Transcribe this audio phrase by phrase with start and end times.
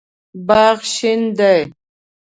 [0.47, 1.59] باغ شین دی